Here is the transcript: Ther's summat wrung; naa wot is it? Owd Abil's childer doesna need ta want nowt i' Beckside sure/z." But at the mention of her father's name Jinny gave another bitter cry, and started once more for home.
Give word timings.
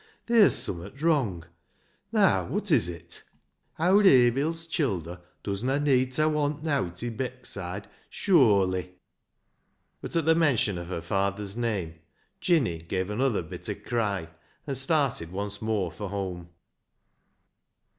Ther's 0.25 0.55
summat 0.55 0.99
wrung; 1.03 1.45
naa 2.11 2.43
wot 2.47 2.71
is 2.71 2.89
it? 2.89 3.21
Owd 3.79 4.07
Abil's 4.07 4.65
childer 4.65 5.21
doesna 5.43 5.79
need 5.79 6.11
ta 6.13 6.27
want 6.27 6.63
nowt 6.63 7.03
i' 7.03 7.11
Beckside 7.11 7.85
sure/z." 8.09 8.93
But 10.01 10.15
at 10.15 10.25
the 10.25 10.33
mention 10.33 10.79
of 10.79 10.87
her 10.87 11.01
father's 11.03 11.55
name 11.55 11.99
Jinny 12.39 12.79
gave 12.79 13.11
another 13.11 13.43
bitter 13.43 13.75
cry, 13.75 14.29
and 14.65 14.75
started 14.75 15.31
once 15.31 15.61
more 15.61 15.91
for 15.91 16.09
home. 16.09 16.49